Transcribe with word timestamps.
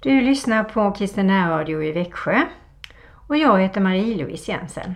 Du 0.00 0.20
lyssnar 0.20 0.64
på 0.64 0.90
Kristina 0.90 1.50
Radio 1.50 1.82
i 1.82 1.92
Växjö 1.92 2.42
och 3.28 3.36
jag 3.36 3.60
heter 3.60 3.80
Marie-Louise 3.80 4.50
Jensen. 4.52 4.94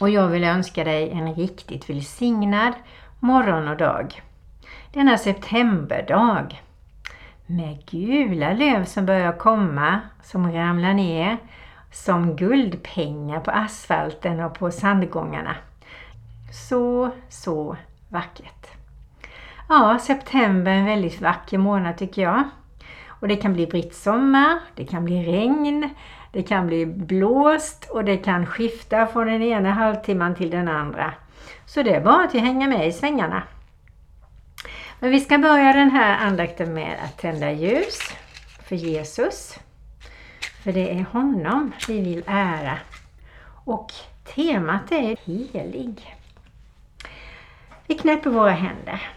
Och 0.00 0.10
jag 0.10 0.28
vill 0.28 0.44
önska 0.44 0.84
dig 0.84 1.10
en 1.10 1.34
riktigt 1.34 1.90
välsignad 1.90 2.72
morgon 3.20 3.68
och 3.68 3.76
dag. 3.76 4.22
Denna 4.92 5.18
septemberdag 5.18 6.62
med 7.46 7.86
gula 7.86 8.52
löv 8.52 8.84
som 8.84 9.06
börjar 9.06 9.32
komma, 9.32 10.00
som 10.22 10.52
ramlar 10.52 10.94
ner 10.94 11.36
som 11.90 12.36
guldpengar 12.36 13.40
på 13.40 13.50
asfalten 13.50 14.40
och 14.40 14.54
på 14.54 14.70
sandgångarna. 14.70 15.56
Så, 16.52 17.10
så 17.28 17.76
vackert. 18.08 18.66
Ja, 19.68 19.98
september 19.98 20.72
är 20.72 20.76
en 20.76 20.84
väldigt 20.84 21.20
vacker 21.20 21.58
månad 21.58 21.98
tycker 21.98 22.22
jag. 22.22 22.42
Och 23.22 23.28
det 23.28 23.36
kan 23.36 23.52
bli 23.52 23.66
brittsommar, 23.66 24.58
det 24.74 24.84
kan 24.84 25.04
bli 25.04 25.22
regn, 25.24 25.90
det 26.32 26.42
kan 26.42 26.66
bli 26.66 26.86
blåst 26.86 27.90
och 27.90 28.04
det 28.04 28.16
kan 28.16 28.46
skifta 28.46 29.06
från 29.06 29.26
den 29.26 29.42
ena 29.42 29.72
halvtimman 29.72 30.34
till 30.34 30.50
den 30.50 30.68
andra. 30.68 31.14
Så 31.66 31.82
det 31.82 31.94
är 31.94 32.00
bara 32.00 32.24
att 32.24 32.32
hänga 32.32 32.68
med 32.68 32.88
i 32.88 32.92
svängarna. 32.92 33.42
Men 35.00 35.10
vi 35.10 35.20
ska 35.20 35.38
börja 35.38 35.72
den 35.72 35.90
här 35.90 36.26
andakten 36.26 36.74
med 36.74 36.98
att 37.04 37.18
tända 37.18 37.52
ljus 37.52 37.98
för 38.68 38.76
Jesus. 38.76 39.58
För 40.64 40.72
det 40.72 40.90
är 40.90 41.06
honom 41.12 41.72
vi 41.88 42.00
vill 42.00 42.22
ära. 42.26 42.78
Och 43.64 43.92
temat 44.34 44.92
är 44.92 45.16
helig. 45.26 46.16
Vi 47.86 47.94
knäpper 47.94 48.30
våra 48.30 48.50
händer. 48.50 49.10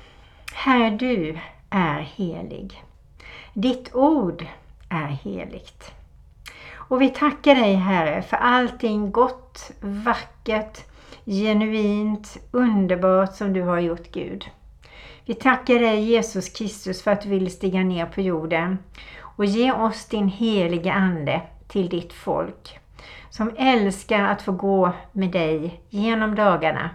Herre, 0.53 0.89
du 0.89 1.39
är 1.69 1.99
helig. 1.99 2.84
Ditt 3.57 3.95
ord 3.95 4.45
är 4.89 5.07
heligt. 5.07 5.91
Och 6.73 7.01
vi 7.01 7.09
tackar 7.09 7.55
dig 7.55 7.75
Herre 7.75 8.21
för 8.21 8.37
allting 8.37 9.11
gott, 9.11 9.71
vackert, 9.81 10.83
genuint, 11.25 12.37
underbart 12.51 13.35
som 13.35 13.53
du 13.53 13.61
har 13.61 13.79
gjort 13.79 14.11
Gud. 14.11 14.45
Vi 15.25 15.33
tackar 15.33 15.79
dig 15.79 15.99
Jesus 15.99 16.49
Kristus 16.49 17.03
för 17.03 17.11
att 17.11 17.21
du 17.21 17.29
vill 17.29 17.51
stiga 17.51 17.79
ner 17.79 18.05
på 18.05 18.21
jorden 18.21 18.77
och 19.19 19.45
ge 19.45 19.71
oss 19.71 20.05
din 20.05 20.27
heliga 20.27 20.93
Ande 20.93 21.41
till 21.67 21.89
ditt 21.89 22.13
folk 22.13 22.79
som 23.29 23.51
älskar 23.57 24.23
att 24.23 24.41
få 24.41 24.51
gå 24.51 24.91
med 25.11 25.31
dig 25.31 25.81
genom 25.89 26.35
dagarna 26.35 26.89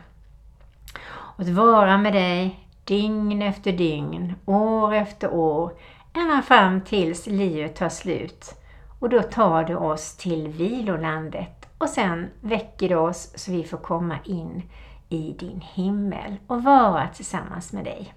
och 1.11 1.41
att 1.41 1.49
vara 1.49 1.99
med 1.99 2.13
dig 2.13 2.67
dygn 2.85 3.43
efter 3.43 3.73
dygn, 3.73 4.35
år 4.47 4.95
efter 4.95 5.35
år, 5.35 5.73
ända 6.13 6.43
fram 6.43 6.81
tills 6.81 7.27
livet 7.27 7.77
tar 7.77 7.89
slut. 7.89 8.55
Och 8.99 9.09
då 9.09 9.23
tar 9.23 9.65
du 9.65 9.75
oss 9.75 10.17
till 10.17 10.49
vilolandet 10.49 11.69
och 11.79 11.89
sen 11.89 12.31
väcker 12.41 12.89
du 12.89 12.95
oss 12.95 13.33
så 13.35 13.53
vi 13.53 13.65
får 13.65 13.79
komma 13.79 14.19
in 14.25 14.63
i 15.09 15.37
din 15.39 15.61
himmel 15.61 16.37
och 16.47 16.63
vara 16.63 17.09
tillsammans 17.09 17.73
med 17.73 17.85
dig. 17.85 18.15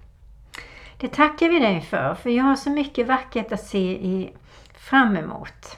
Det 0.98 1.08
tackar 1.08 1.48
vi 1.48 1.58
dig 1.58 1.80
för, 1.80 2.14
för 2.14 2.30
jag 2.30 2.44
har 2.44 2.56
så 2.56 2.70
mycket 2.70 3.06
vackert 3.06 3.52
att 3.52 3.66
se 3.66 3.92
i, 3.92 4.32
fram 4.78 5.16
emot. 5.16 5.76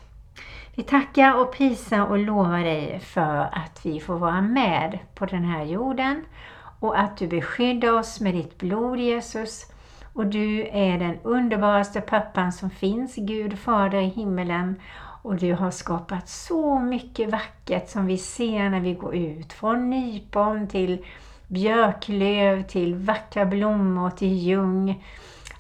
Vi 0.74 0.82
tackar 0.82 1.34
och 1.34 1.52
prisar 1.52 2.06
och 2.06 2.18
lovar 2.18 2.58
dig 2.58 3.00
för 3.00 3.48
att 3.52 3.80
vi 3.82 4.00
får 4.00 4.18
vara 4.18 4.40
med 4.40 4.98
på 5.14 5.26
den 5.26 5.44
här 5.44 5.64
jorden 5.64 6.24
och 6.80 6.98
att 6.98 7.16
du 7.16 7.26
beskyddar 7.26 7.92
oss 7.92 8.20
med 8.20 8.34
ditt 8.34 8.58
blod 8.58 8.98
Jesus. 8.98 9.66
Och 10.16 10.26
du 10.26 10.68
är 10.72 10.98
den 10.98 11.18
underbaraste 11.22 12.00
pappan 12.00 12.52
som 12.52 12.70
finns, 12.70 13.14
Gud 13.16 13.58
Fader 13.58 13.98
i 13.98 14.06
himmelen. 14.06 14.80
Och 15.22 15.36
du 15.36 15.54
har 15.54 15.70
skapat 15.70 16.28
så 16.28 16.78
mycket 16.78 17.30
vackert 17.30 17.88
som 17.88 18.06
vi 18.06 18.18
ser 18.18 18.70
när 18.70 18.80
vi 18.80 18.94
går 18.94 19.14
ut. 19.14 19.52
Från 19.52 19.90
nypon 19.90 20.68
till 20.68 21.04
björklöv 21.46 22.62
till 22.62 22.94
vackra 22.94 23.46
blommor 23.46 24.10
till 24.10 24.32
ljung. 24.32 25.04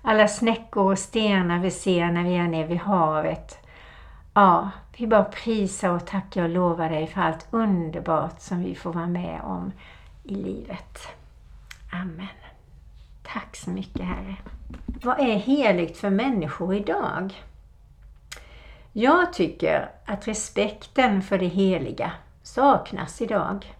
Alla 0.02 0.28
snäckor 0.28 0.92
och 0.92 0.98
stenar 0.98 1.58
vi 1.58 1.70
ser 1.70 2.06
när 2.06 2.24
vi 2.24 2.34
är 2.34 2.48
nere 2.48 2.66
vid 2.66 2.78
havet. 2.78 3.58
Ja, 4.34 4.70
vi 4.96 5.06
bara 5.06 5.24
prisar 5.24 5.90
och 5.90 6.06
tackar 6.06 6.42
och 6.42 6.50
lovar 6.50 6.90
dig 6.90 7.06
för 7.06 7.20
allt 7.20 7.46
underbart 7.50 8.40
som 8.40 8.62
vi 8.62 8.74
får 8.74 8.92
vara 8.92 9.06
med 9.06 9.40
om 9.44 9.72
i 10.24 10.34
livet. 10.34 11.08
Amen. 11.92 12.45
Tack 13.32 13.56
så 13.56 13.70
mycket 13.70 14.06
Herre. 14.06 14.36
Vad 15.02 15.20
är 15.20 15.36
heligt 15.36 15.96
för 15.98 16.10
människor 16.10 16.74
idag? 16.74 17.34
Jag 18.92 19.32
tycker 19.32 19.90
att 20.04 20.28
respekten 20.28 21.22
för 21.22 21.38
det 21.38 21.46
heliga 21.46 22.12
saknas 22.42 23.22
idag. 23.22 23.74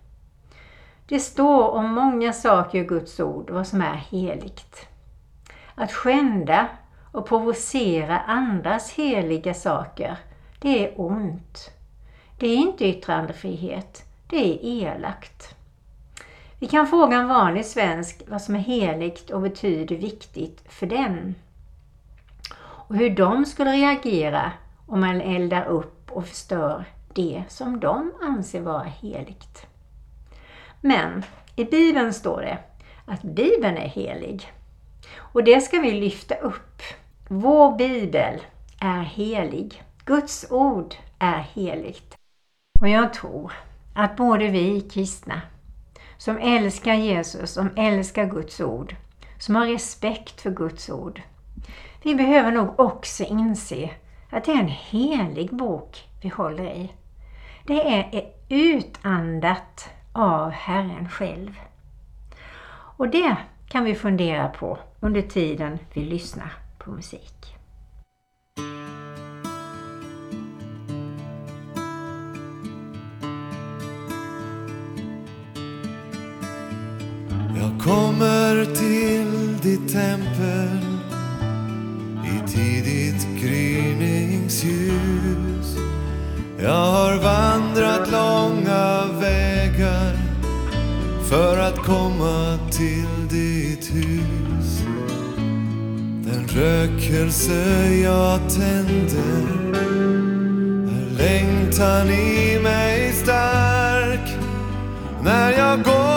Det 1.09 1.21
står 1.21 1.71
om 1.71 1.91
många 1.91 2.33
saker 2.33 2.79
i 2.79 2.85
Guds 2.85 3.21
ord 3.21 3.51
vad 3.51 3.67
som 3.67 3.81
är 3.81 3.95
heligt. 3.95 4.89
Att 5.75 5.93
skända 5.93 6.69
och 7.13 7.27
provocera 7.29 8.19
andras 8.19 8.93
heliga 8.93 9.55
saker, 9.55 10.17
det 10.61 10.87
är 10.87 11.01
ont. 11.01 11.71
Det 12.39 12.47
är 12.47 12.57
inte 12.57 12.87
yttrandefrihet, 12.87 14.05
det 14.27 14.37
är 14.37 14.59
elakt. 14.65 15.56
Vi 16.59 16.67
kan 16.67 16.87
fråga 16.87 17.17
en 17.17 17.29
vanlig 17.29 17.67
svensk 17.67 18.23
vad 18.29 18.43
som 18.43 18.55
är 18.55 18.59
heligt 18.59 19.31
och 19.31 19.41
betyder 19.41 19.97
viktigt 19.97 20.63
för 20.69 20.87
den. 20.87 21.35
Och 22.59 22.97
hur 22.97 23.11
de 23.11 23.45
skulle 23.45 23.73
reagera 23.73 24.53
om 24.87 25.01
man 25.01 25.21
eldar 25.21 25.65
upp 25.65 26.11
och 26.13 26.27
förstör 26.27 26.85
det 27.15 27.45
som 27.49 27.81
de 27.81 28.13
anser 28.23 28.61
vara 28.61 28.83
heligt. 28.83 29.67
Men 30.81 31.23
i 31.57 31.65
Bibeln 31.65 32.15
står 32.15 32.41
det 32.41 32.59
att 33.07 33.23
Bibeln 33.23 33.77
är 33.77 33.89
helig. 33.89 34.53
Och 35.17 35.45
det 35.45 35.61
ska 35.61 35.81
vi 35.81 35.93
lyfta 35.93 36.35
upp. 36.35 36.83
Vår 37.29 37.77
Bibel 37.77 38.41
är 38.81 39.03
helig. 39.03 39.83
Guds 40.05 40.47
ord 40.51 40.95
är 41.19 41.39
heligt. 41.39 42.17
Och 42.81 42.89
jag 42.89 43.15
tror 43.15 43.53
att 43.95 44.17
både 44.17 44.49
vi 44.49 44.81
kristna 44.81 45.43
som 46.19 46.39
älskar 46.39 46.95
Jesus, 46.95 47.51
som 47.51 47.71
älskar 47.77 48.27
Guds 48.27 48.61
ord, 48.61 48.97
som 49.39 49.55
har 49.55 49.67
respekt 49.67 50.41
för 50.41 50.51
Guds 50.51 50.91
ord. 50.91 51.23
Vi 52.03 52.15
behöver 52.15 52.53
nog 52.53 52.81
också 52.81 53.25
inse 53.25 53.91
att 54.31 54.45
det 54.45 54.53
är 54.53 54.61
en 54.61 54.69
helig 54.69 55.55
bok 55.55 56.09
vi 56.23 56.29
håller 56.29 56.65
i. 56.65 56.93
Det 57.67 57.81
är 57.83 58.33
utandat 58.49 59.91
av 60.13 60.51
Herren 60.51 61.09
själv. 61.09 61.61
Och 62.97 63.09
det 63.09 63.37
kan 63.69 63.85
vi 63.85 63.95
fundera 63.95 64.49
på 64.49 64.79
under 65.01 65.23
tiden 65.23 65.79
vi 65.93 66.01
lyssnar 66.01 66.53
på 66.79 66.91
musik. 66.91 67.56
Ditt 79.77 79.93
tempel 79.93 80.79
i 82.25 82.49
tidigt 82.49 83.27
gryningsljus. 83.41 85.77
Jag 86.63 86.87
har 86.87 87.17
vandrat 87.17 88.11
långa 88.11 89.05
vägar 89.21 90.17
för 91.29 91.59
att 91.59 91.77
komma 91.77 92.59
till 92.71 93.29
ditt 93.31 93.95
hus. 93.95 94.83
Den 96.25 96.49
rökelse 96.49 97.95
jag 97.95 98.41
tänder 98.51 99.47
är 100.89 101.11
längtan 101.19 102.11
i 102.11 102.59
mig 102.63 103.13
stark 103.13 104.37
när 105.23 105.53
jag 105.53 105.83
går 105.83 106.16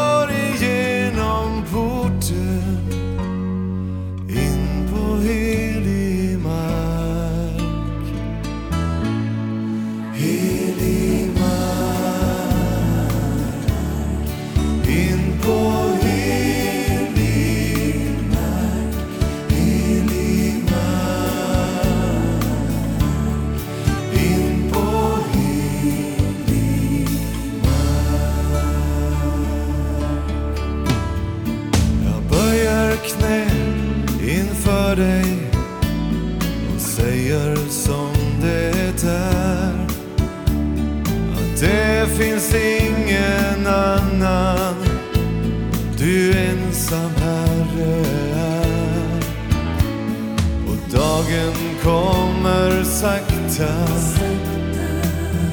kommer 51.89 52.83
sakta, 52.83 53.73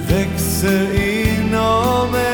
växer 0.09 0.87
inom 0.95 2.11
mig 2.11 2.26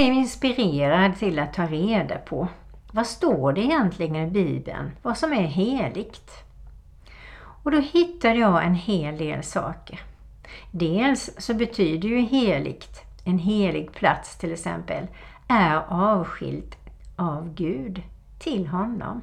blev 0.00 0.12
inspirerad 0.12 1.18
till 1.18 1.38
att 1.38 1.54
ta 1.54 1.66
reda 1.66 2.18
på 2.18 2.48
vad 2.92 3.06
står 3.06 3.52
det 3.52 3.60
egentligen 3.60 4.16
i 4.16 4.26
Bibeln, 4.26 4.90
vad 5.02 5.18
som 5.18 5.32
är 5.32 5.46
heligt. 5.46 6.30
Och 7.62 7.70
då 7.70 7.78
hittade 7.80 8.34
jag 8.34 8.64
en 8.64 8.74
hel 8.74 9.18
del 9.18 9.42
saker. 9.42 10.00
Dels 10.70 11.30
så 11.38 11.54
betyder 11.54 12.08
ju 12.08 12.20
heligt, 12.20 13.02
en 13.24 13.38
helig 13.38 13.92
plats 13.92 14.38
till 14.38 14.52
exempel, 14.52 15.06
är 15.48 15.82
avskilt 15.88 16.76
av 17.16 17.54
Gud 17.54 18.02
till 18.38 18.66
honom. 18.66 19.22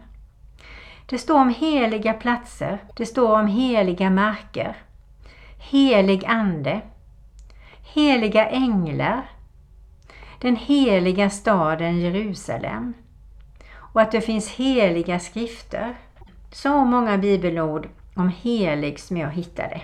Det 1.06 1.18
står 1.18 1.40
om 1.40 1.50
heliga 1.50 2.14
platser, 2.14 2.80
det 2.98 3.06
står 3.06 3.40
om 3.40 3.48
heliga 3.48 4.10
marker, 4.10 4.76
helig 5.58 6.26
ande, 6.26 6.82
heliga 7.94 8.50
änglar, 8.50 9.37
den 10.42 10.56
heliga 10.56 11.30
staden 11.30 12.00
Jerusalem 12.00 12.94
och 13.98 14.02
att 14.02 14.12
det 14.12 14.22
finns 14.22 14.50
heliga 14.50 15.20
skrifter. 15.20 15.96
Så 16.52 16.86
många 16.86 17.18
bibelord 17.18 17.88
om 18.16 18.30
helig 18.30 19.00
som 19.00 19.18
jag 19.18 19.32
hittade. 19.32 19.82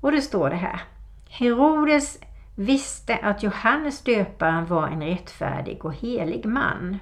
Och 0.00 0.12
det 0.12 0.22
står 0.22 0.50
det 0.50 0.56
här. 0.56 0.80
Herodes 1.28 2.18
visste 2.54 3.16
att 3.16 3.42
Johannes 3.42 4.02
döparen 4.02 4.66
var 4.66 4.88
en 4.88 5.02
rättfärdig 5.02 5.84
och 5.84 5.94
helig 5.94 6.46
man. 6.46 6.98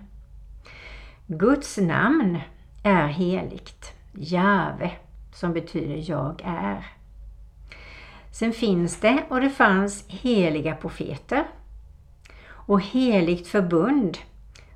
Guds 1.27 1.79
namn 1.79 2.39
är 2.83 3.07
heligt. 3.07 3.93
Jave, 4.13 4.91
som 5.35 5.53
betyder 5.53 6.11
jag 6.11 6.43
är. 6.45 6.87
Sen 8.33 8.53
finns 8.53 9.01
det 9.01 9.23
och 9.29 9.41
det 9.41 9.51
fanns 9.51 10.05
heliga 10.09 10.75
profeter. 10.75 11.45
Och 12.69 12.83
heligt 12.83 13.47
förbund 13.47 14.19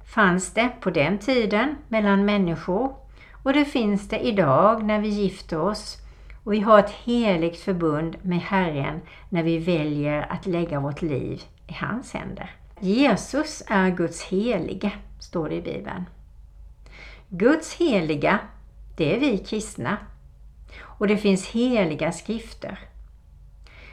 fanns 0.04 0.54
det 0.54 0.70
på 0.80 0.90
den 0.90 1.18
tiden 1.18 1.76
mellan 1.88 2.24
människor 2.24 2.96
och 3.42 3.52
det 3.52 3.64
finns 3.64 4.08
det 4.08 4.18
idag 4.18 4.84
när 4.84 5.00
vi 5.00 5.08
gifter 5.08 5.60
oss 5.60 5.98
och 6.44 6.52
vi 6.52 6.60
har 6.60 6.78
ett 6.78 6.90
heligt 6.90 7.60
förbund 7.60 8.16
med 8.22 8.38
Herren 8.38 9.00
när 9.28 9.42
vi 9.42 9.58
väljer 9.58 10.32
att 10.32 10.46
lägga 10.46 10.80
vårt 10.80 11.02
liv 11.02 11.42
i 11.66 11.72
hans 11.72 12.12
händer. 12.12 12.50
Jesus 12.80 13.62
är 13.66 13.90
Guds 13.90 14.22
helige, 14.22 14.92
står 15.20 15.48
det 15.48 15.54
i 15.54 15.62
Bibeln. 15.62 16.04
Guds 17.28 17.74
heliga, 17.74 18.38
det 18.96 19.16
är 19.16 19.20
vi 19.20 19.38
kristna. 19.38 19.96
Och 20.80 21.08
det 21.08 21.16
finns 21.16 21.48
heliga 21.50 22.12
skrifter. 22.12 22.78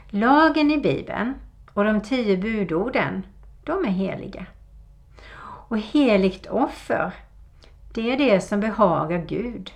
Lagen 0.10 0.72
i 0.72 0.78
Bibeln 0.78 1.34
och 1.74 1.84
de 1.84 2.02
tio 2.02 2.38
budorden, 2.38 3.24
de 3.64 3.86
är 3.86 3.90
heliga. 3.90 4.46
Och 5.68 5.80
heligt 5.80 6.48
offer, 6.48 7.14
det 7.94 8.12
är 8.12 8.18
det 8.18 8.42
som 8.42 8.60
behagar 8.60 9.26
Gud. 9.28 9.72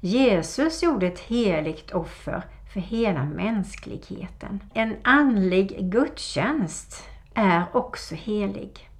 Jesus 0.00 0.82
gjorde 0.82 1.06
ett 1.06 1.20
heligt 1.20 1.90
offer 1.90 2.42
för 2.72 2.80
hela 2.80 3.24
mänskligheten. 3.24 4.60
En 4.74 4.96
andlig 5.02 5.90
gudstjänst 5.92 7.08
är 7.34 7.64
också 7.72 8.14
helig. 8.14 8.90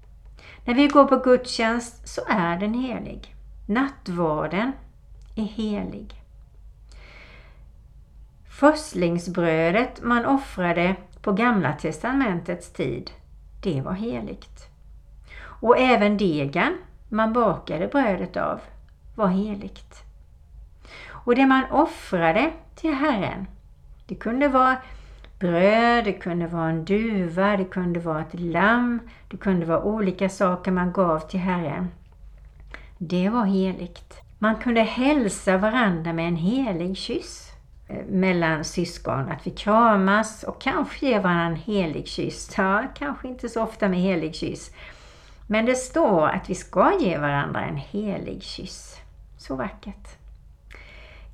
När 0.64 0.74
vi 0.74 0.88
går 0.88 1.04
på 1.04 1.16
gudstjänst 1.16 2.08
så 2.08 2.20
är 2.28 2.56
den 2.56 2.74
helig. 2.74 3.34
Nattvarden 3.66 4.72
är 5.36 5.42
helig. 5.42 6.22
Förstlingsbrödet 8.48 10.02
man 10.02 10.26
offrade 10.26 10.96
på 11.22 11.32
Gamla 11.32 11.72
testamentets 11.72 12.72
tid, 12.72 13.10
det 13.60 13.80
var 13.80 13.92
heligt. 13.92 14.68
Och 15.40 15.78
även 15.78 16.16
degen 16.16 16.78
man 17.08 17.32
bakade 17.32 17.86
brödet 17.86 18.36
av 18.36 18.60
var 19.14 19.28
heligt. 19.28 20.02
Och 21.08 21.34
det 21.34 21.46
man 21.46 21.64
offrade 21.70 22.50
till 22.74 22.94
Herren, 22.94 23.46
det 24.06 24.14
kunde 24.14 24.48
vara 24.48 24.76
bröd, 25.38 26.04
det 26.04 26.12
kunde 26.12 26.46
vara 26.46 26.68
en 26.68 26.84
duva, 26.84 27.56
det 27.56 27.64
kunde 27.64 28.00
vara 28.00 28.20
ett 28.20 28.40
lamm, 28.40 29.00
det 29.28 29.36
kunde 29.36 29.66
vara 29.66 29.82
olika 29.82 30.28
saker 30.28 30.70
man 30.70 30.92
gav 30.92 31.18
till 31.18 31.40
Herren. 31.40 31.88
Det 32.98 33.28
var 33.28 33.44
heligt. 33.44 34.20
Man 34.38 34.56
kunde 34.56 34.80
hälsa 34.80 35.56
varandra 35.56 36.12
med 36.12 36.28
en 36.28 36.36
helig 36.36 36.96
kyss 36.96 37.47
Eh, 37.88 38.04
mellan 38.08 38.64
syskon, 38.64 39.28
att 39.28 39.46
vi 39.46 39.50
kramas 39.50 40.42
och 40.42 40.60
kanske 40.60 41.06
ger 41.06 41.20
varandra 41.20 41.46
en 41.46 41.56
helig 41.56 42.06
kyss. 42.06 42.54
Ja, 42.56 42.84
kanske 42.94 43.28
inte 43.28 43.48
så 43.48 43.62
ofta 43.62 43.88
med 43.88 44.00
helig 44.00 44.34
kyss. 44.34 44.70
Men 45.46 45.66
det 45.66 45.74
står 45.74 46.28
att 46.28 46.50
vi 46.50 46.54
ska 46.54 46.92
ge 47.00 47.18
varandra 47.18 47.60
en 47.60 47.76
helig 47.76 48.42
kyss. 48.42 49.00
Så 49.38 49.56
vackert. 49.56 50.08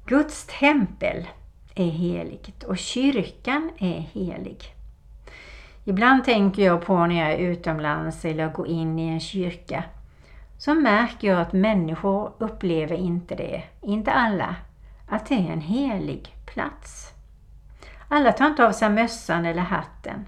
Guds 0.06 0.46
tempel 0.60 1.26
är 1.74 1.90
heligt 1.90 2.62
och 2.62 2.78
kyrkan 2.78 3.70
är 3.78 4.00
helig. 4.00 4.74
Ibland 5.84 6.24
tänker 6.24 6.62
jag 6.62 6.84
på 6.84 7.06
när 7.06 7.20
jag 7.20 7.32
är 7.32 7.38
utomlands 7.38 8.24
eller 8.24 8.48
går 8.48 8.66
in 8.66 8.98
i 8.98 9.08
en 9.08 9.20
kyrka. 9.20 9.84
Så 10.58 10.74
märker 10.74 11.28
jag 11.28 11.40
att 11.40 11.52
människor 11.52 12.32
upplever 12.38 12.96
inte 12.96 13.34
det, 13.34 13.62
inte 13.80 14.12
alla, 14.12 14.56
att 15.08 15.26
det 15.26 15.34
är 15.34 15.52
en 15.52 15.60
helig 15.60 16.36
plats. 16.46 17.12
Alla 18.08 18.32
tar 18.32 18.46
inte 18.46 18.66
av 18.66 18.72
sig 18.72 18.90
mössan 18.90 19.46
eller 19.46 19.62
hatten. 19.62 20.26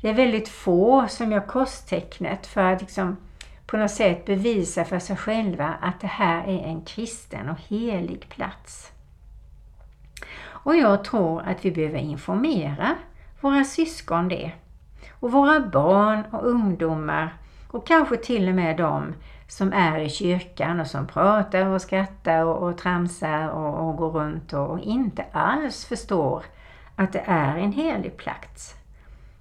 Det 0.00 0.08
är 0.08 0.14
väldigt 0.14 0.48
få 0.48 1.08
som 1.08 1.32
gör 1.32 1.46
korstecknet 1.46 2.46
för 2.46 2.64
att 2.64 2.80
liksom 2.80 3.16
på 3.66 3.76
något 3.76 3.90
sätt 3.90 4.24
bevisa 4.24 4.84
för 4.84 4.98
sig 4.98 5.16
själva 5.16 5.74
att 5.80 6.00
det 6.00 6.06
här 6.06 6.44
är 6.44 6.64
en 6.64 6.84
kristen 6.84 7.48
och 7.48 7.58
helig 7.68 8.28
plats. 8.28 8.92
Och 10.44 10.76
jag 10.76 11.04
tror 11.04 11.42
att 11.42 11.64
vi 11.64 11.70
behöver 11.70 11.98
informera 11.98 12.94
våra 13.40 13.64
syskon 13.64 14.28
det. 14.28 14.52
Och 15.10 15.32
våra 15.32 15.60
barn 15.60 16.24
och 16.30 16.46
ungdomar 16.46 17.36
och 17.68 17.86
kanske 17.86 18.16
till 18.16 18.48
och 18.48 18.54
med 18.54 18.76
de 18.76 19.14
som 19.52 19.72
är 19.72 19.98
i 19.98 20.08
kyrkan 20.08 20.80
och 20.80 20.86
som 20.86 21.06
pratar 21.06 21.66
och 21.66 21.82
skrattar 21.82 22.44
och, 22.44 22.68
och 22.68 22.78
tramsar 22.78 23.48
och, 23.48 23.88
och 23.88 23.96
går 23.96 24.10
runt 24.10 24.52
och, 24.52 24.70
och 24.70 24.80
inte 24.80 25.24
alls 25.32 25.84
förstår 25.84 26.44
att 26.96 27.12
det 27.12 27.22
är 27.26 27.56
en 27.56 27.72
helig 27.72 28.16
plats. 28.16 28.74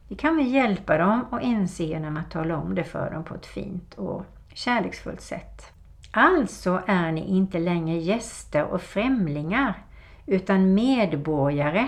Det 0.07 0.15
kan 0.15 0.37
vi 0.37 0.43
hjälpa 0.43 0.97
dem 0.97 1.25
att 1.31 1.43
inse 1.43 1.83
genom 1.83 2.17
att 2.17 2.31
tala 2.31 2.57
om 2.57 2.75
det 2.75 2.83
för 2.83 3.11
dem 3.11 3.23
på 3.23 3.35
ett 3.35 3.45
fint 3.45 3.93
och 3.93 4.25
kärleksfullt 4.53 5.21
sätt. 5.21 5.73
Alltså 6.11 6.81
är 6.85 7.11
ni 7.11 7.27
inte 7.27 7.59
längre 7.59 7.97
gäster 7.97 8.63
och 8.63 8.81
främlingar 8.81 9.83
utan 10.25 10.73
medborgare 10.73 11.87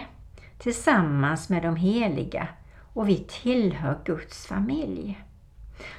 tillsammans 0.58 1.50
med 1.50 1.64
de 1.64 1.76
heliga 1.76 2.48
och 2.94 3.10
vi 3.10 3.18
tillhör 3.18 4.00
Guds 4.06 4.48
familj. 4.48 5.24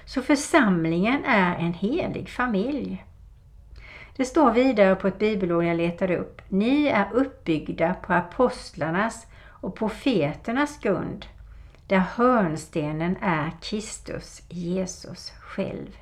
Så 0.04 0.22
församlingen 0.22 1.24
är 1.24 1.56
en 1.56 1.72
helig 1.72 2.28
familj. 2.28 3.04
Det 4.16 4.24
står 4.24 4.52
vidare 4.52 4.94
på 4.94 5.08
ett 5.08 5.18
bibelord 5.18 5.64
jag 5.64 5.76
letade 5.76 6.16
upp. 6.16 6.42
Ni 6.48 6.86
är 6.86 7.08
uppbyggda 7.12 7.94
på 7.94 8.12
apostlarnas 8.12 9.26
och 9.46 9.76
profeternas 9.76 10.78
grund, 10.80 11.26
där 11.86 11.98
hörnstenen 11.98 13.16
är 13.20 13.50
Kristus 13.62 14.42
Jesus 14.48 15.32
själv. 15.40 15.96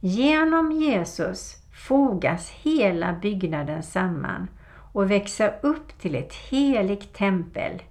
Genom 0.00 0.72
Jesus 0.72 1.56
fogas 1.74 2.50
hela 2.50 3.12
byggnaden 3.12 3.82
samman 3.82 4.48
och 4.92 5.10
växer 5.10 5.58
upp 5.62 5.98
till 6.00 6.14
ett 6.14 6.34
heligt 6.34 7.14
tempel 7.14 7.82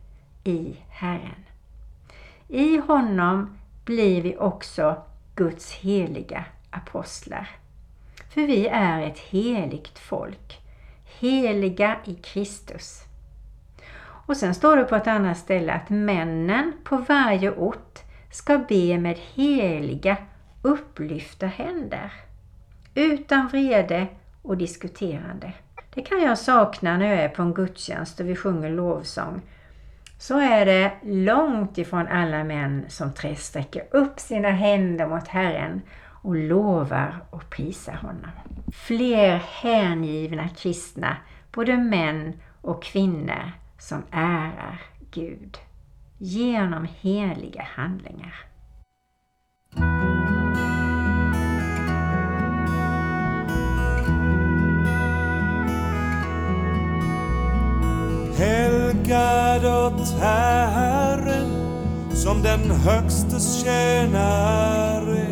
i 0.44 0.76
Herren. 0.90 1.46
I 2.48 2.78
honom 2.78 3.58
blir 3.86 4.22
vi 4.22 4.38
också 4.38 5.04
Guds 5.36 5.72
heliga 5.72 6.46
apostlar. 6.70 7.50
För 8.30 8.42
vi 8.42 8.68
är 8.68 9.02
ett 9.02 9.20
heligt 9.20 10.00
folk, 10.00 10.62
heliga 11.20 11.98
i 12.06 12.16
Kristus. 12.16 13.04
Och 14.26 14.38
sen 14.38 14.56
står 14.56 14.78
det 14.78 14.84
på 14.84 14.96
ett 14.96 15.08
annat 15.08 15.38
ställe 15.38 15.74
att 15.74 15.90
männen 15.90 16.74
på 16.84 16.98
varje 16.98 17.52
ort 17.52 18.00
ska 18.32 18.58
be 18.58 18.98
med 18.98 19.18
heliga 19.34 20.18
upplyfta 20.62 21.48
händer. 21.48 22.14
Utan 22.96 23.48
vrede 23.48 24.08
och 24.42 24.58
diskuterande. 24.58 25.54
Det 25.94 26.02
kan 26.02 26.22
jag 26.22 26.38
sakna 26.38 26.98
när 26.98 27.06
jag 27.06 27.24
är 27.24 27.30
på 27.30 27.42
en 27.42 27.54
gudstjänst 27.54 28.20
och 28.20 28.30
vi 28.30 28.36
sjunger 28.36 28.70
lovsång. 28.70 29.42
Så 30.24 30.40
är 30.40 30.66
det 30.66 30.94
långt 31.04 31.78
ifrån 31.78 32.08
alla 32.08 32.44
män 32.44 32.86
som 32.88 33.12
sträcker 33.38 33.84
upp 33.92 34.20
sina 34.20 34.50
händer 34.50 35.08
mot 35.08 35.28
Herren 35.28 35.82
och 36.24 36.36
lovar 36.36 37.26
och 37.30 37.50
prisar 37.50 37.94
honom. 37.94 38.32
Fler 38.74 39.38
hängivna 39.38 40.50
kristna, 40.50 41.18
både 41.52 41.78
män 41.78 42.34
och 42.62 42.84
kvinnor, 42.84 43.52
som 43.78 44.04
ärar 44.12 44.82
Gud 45.12 45.58
genom 46.18 46.88
heliga 47.02 47.68
handlingar. 47.76 48.46
Helgad 58.94 59.66
åt 59.66 60.22
Herren 60.22 61.48
som 62.14 62.44
den 62.44 62.72
högstes 62.72 63.64
tjänare 63.64 65.28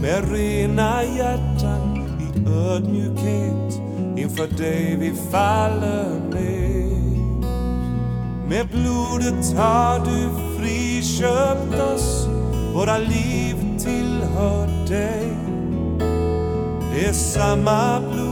med 0.00 0.32
rena 0.32 1.04
hjärtan 1.04 2.08
i 2.20 2.50
ödmjukhet 2.50 3.80
inför 4.16 4.56
dig 4.58 4.96
vi 5.00 5.12
faller 5.30 6.20
ner. 6.34 6.88
Med 8.48 8.68
blodet 8.68 9.56
har 9.56 9.98
du 9.98 10.28
friköpt 10.58 11.80
oss, 11.94 12.28
våra 12.74 12.98
liv 12.98 13.78
tillhör 13.78 14.88
dig. 14.88 15.36
Det 16.92 17.04
är 17.04 17.12
samma 17.12 18.00
blod 18.00 18.27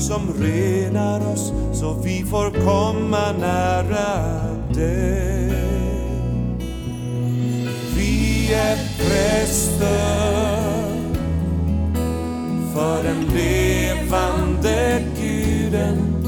som 0.00 0.32
renar 0.42 1.32
oss 1.32 1.52
så 1.72 1.92
vi 2.04 2.24
får 2.24 2.50
komma 2.50 3.32
nära 3.32 4.40
dig. 4.74 5.52
Vi 7.96 8.54
är 8.54 8.76
präster 8.98 10.60
för 12.74 13.02
den 13.02 13.24
levande 13.34 15.02
Guden 15.20 16.24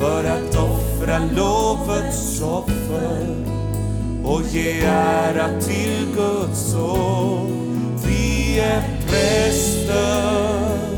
för 0.00 0.24
att 0.24 0.56
offra 0.56 1.18
lovets 1.18 2.42
offer 2.42 3.36
och 4.24 4.42
ge 4.42 4.80
ära 4.86 5.60
till 5.60 6.06
Guds 6.16 6.72
son. 6.72 7.52
Vi 8.06 8.58
är 8.58 8.82
präster 9.06 10.95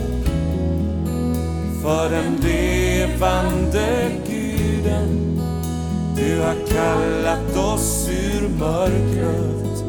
för 1.82 2.10
den 2.10 2.36
levande 2.36 4.10
Guden. 4.26 5.40
Du 6.16 6.40
har 6.40 6.56
kallat 6.66 7.56
oss 7.56 8.08
ur 8.08 8.48
mörkret 8.48 9.84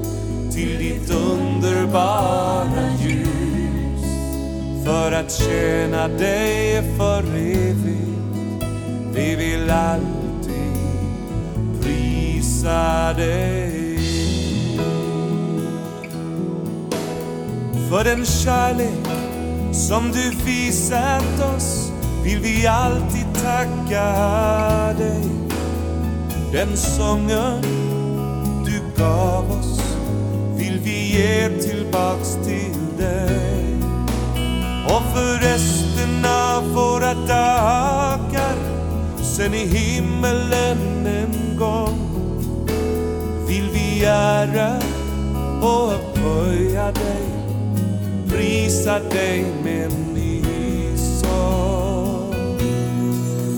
till 0.54 0.78
ditt 0.78 1.10
underbara 1.10 2.92
ljus 3.00 4.04
för 4.86 5.12
att 5.12 5.32
tjäna 5.32 6.08
dig 6.08 6.84
för 6.98 7.24
evigt. 7.36 8.10
Vi 9.14 9.36
vill 9.36 9.70
alltid 9.70 10.20
prisa 11.82 13.14
dig. 13.14 14.00
För 17.90 18.04
den 18.04 18.26
kärlek 18.26 19.09
som 19.90 20.12
du 20.12 20.32
visat 20.46 21.56
oss 21.56 21.92
vill 22.24 22.40
vi 22.40 22.68
alltid 22.68 23.26
tacka 23.34 24.14
dig. 24.98 25.24
Den 26.52 26.78
sången 26.78 27.62
du 28.66 29.04
gav 29.04 29.52
oss 29.52 29.82
vill 30.58 30.80
vi 30.80 31.18
ge 31.18 31.50
tillbaks 31.50 32.34
till 32.34 32.98
dig. 32.98 33.76
Och 34.86 35.04
för 35.14 35.40
resten 35.40 36.26
av 36.26 36.74
våra 36.74 37.14
dagar 37.14 38.56
sen 39.24 39.54
i 39.54 39.68
himmelen 39.68 41.08
en 41.08 41.58
gång 41.60 42.00
vill 43.48 43.70
vi 43.74 44.06
ära 44.06 44.80
och 45.62 45.94
upphöja 45.94 46.92
dig 46.92 47.19
prisa 48.40 49.00
dig 49.00 49.46
med 49.64 49.92
ny 50.14 50.42
sång. 50.98 52.34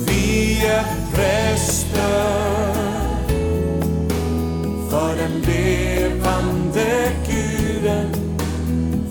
Vi 0.07 0.65
är 0.65 0.85
präster 1.13 2.73
för 4.89 5.15
den 5.15 5.41
levande 5.41 7.11
Guden 7.27 8.13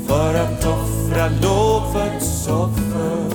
för 0.06 0.34
att 0.34 0.66
offra 0.66 1.28
lovets 1.28 2.48
offer 2.48 3.26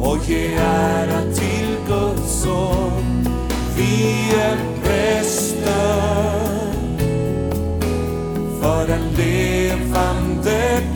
och 0.00 0.18
ge 0.28 0.54
ära 0.54 1.32
till 1.34 1.76
Guds 1.88 2.42
son. 2.42 3.28
Vi 3.76 4.30
är 4.40 4.56
präster 4.84 6.16
för 8.60 8.86
den 8.86 9.12
levande 9.16 10.80
Guden 10.80 10.95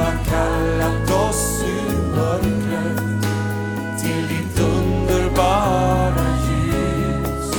har 0.00 0.24
kallat 0.24 1.10
oss 1.10 1.64
ur 1.64 2.16
mörkret 2.16 3.22
till 4.00 4.28
ditt 4.28 4.60
underbara 4.60 6.26
ljus 6.48 7.54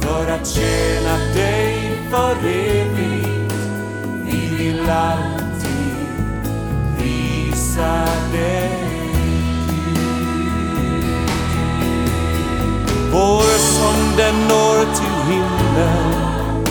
för 0.00 0.30
att 0.30 0.46
tjäna 0.46 1.16
dig 1.34 1.92
för 2.10 2.48
evigt. 2.48 3.54
Vi 4.24 4.56
vill 4.58 4.90
alltid 4.90 5.96
prisa 6.98 8.04
dig. 8.32 8.70
Vår 13.12 13.58
sång 13.58 14.16
den 14.16 14.34
når 14.48 14.94
till 14.94 15.32
himlen, 15.32 16.64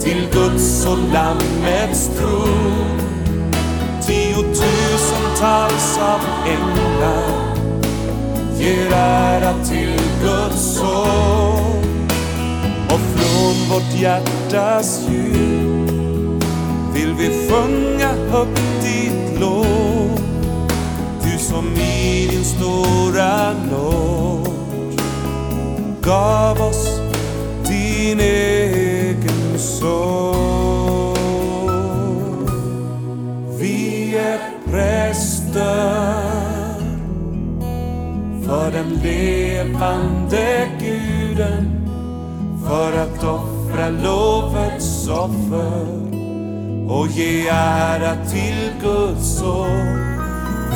till 0.00 0.28
Guds 0.32 0.86
och 0.86 0.98
Lammets 1.12 2.10
tron 2.18 3.09
tals 5.40 5.98
av 5.98 6.20
änglar 6.46 7.54
ger 8.58 8.92
ära 8.92 9.64
till 9.64 10.00
Guds 10.22 10.76
son. 10.76 12.08
Och 12.86 13.00
från 13.00 13.70
vårt 13.70 14.00
hjärtas 14.00 15.08
djup 15.08 16.44
vill 16.94 17.14
vi 17.18 17.48
sjunga 17.48 18.08
högt 18.30 18.82
ditt 18.82 19.40
lov. 19.40 20.20
Du 21.22 21.38
som 21.38 21.66
i 21.66 22.28
din 22.30 22.44
stora 22.44 23.52
nåd 23.70 25.00
gav 26.02 26.60
oss 26.60 27.00
din 27.68 28.20
egen 28.20 29.58
son. 29.58 30.39
Den 38.80 39.00
levande 39.02 40.68
guden 40.80 41.86
för 42.66 42.92
att 43.02 43.24
offra 43.24 43.88
lovets 43.88 45.08
offer 45.08 45.86
och 46.88 47.06
ge 47.06 47.48
ära 47.48 48.16
till 48.30 48.70
Guds 48.82 49.38
son. 49.38 49.98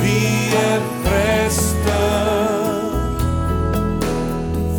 Vi 0.01 0.51
är 0.55 0.81
präster 1.03 2.25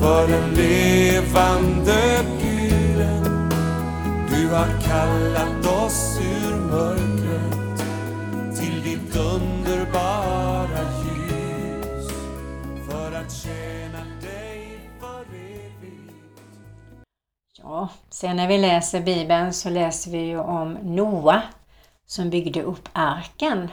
för 0.01 0.29
den 0.29 0.51
levande 0.55 2.25
guden. 2.43 3.51
Du 4.31 4.49
har 4.49 4.69
kallat 4.83 5.85
oss 5.85 6.21
ur 6.21 6.57
mörkret 6.57 7.16
Ja, 17.63 17.89
sen 18.11 18.37
när 18.37 18.49
vi 18.49 18.59
läser 18.59 19.01
Bibeln 19.01 19.53
så 19.53 19.71
läser 19.71 20.11
vi 20.11 20.19
ju 20.19 20.39
om 20.39 20.73
Noa 20.73 21.43
som 22.07 22.31
byggde 22.31 22.63
upp 22.63 22.89
arken. 22.93 23.71